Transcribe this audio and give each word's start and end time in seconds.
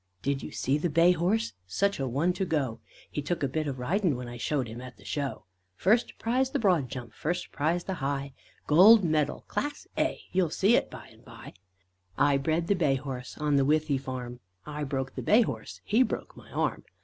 Did 0.23 0.41
you 0.41 0.49
see 0.49 0.79
the 0.79 0.89
bay 0.89 1.11
horse? 1.11 1.53
Such 1.67 1.99
a 1.99 2.07
one 2.07 2.33
to 2.33 2.43
go! 2.43 2.79
He 3.11 3.21
took 3.21 3.43
a 3.43 3.47
bit 3.47 3.67
of 3.67 3.77
ridin', 3.77 4.15
When 4.15 4.27
I 4.27 4.35
showed 4.37 4.67
him 4.67 4.81
at 4.81 4.97
the 4.97 5.05
Show. 5.05 5.45
First 5.75 6.17
prize 6.17 6.49
the 6.49 6.57
broad 6.57 6.89
jump, 6.89 7.13
First 7.13 7.51
prize 7.51 7.83
the 7.83 7.93
high; 8.01 8.33
Gold 8.65 9.03
medal, 9.03 9.45
Class 9.47 9.85
A, 9.99 10.19
You'll 10.31 10.49
see 10.49 10.75
it 10.75 10.89
by 10.89 11.05
and 11.09 11.23
by. 11.23 11.53
I 12.17 12.37
bred 12.37 12.65
the 12.65 12.73
bay 12.73 12.95
horse 12.95 13.37
On 13.37 13.57
the 13.57 13.63
Withy 13.65 13.99
Farm. 13.99 14.39
I 14.65 14.85
broke 14.85 15.13
the 15.13 15.21
bay 15.21 15.41
horse, 15.43 15.81
He 15.83 16.01
broke 16.01 16.35
my 16.35 16.49
arm. 16.49 16.83